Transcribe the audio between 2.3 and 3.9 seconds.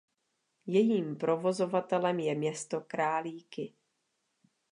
Město Králíky.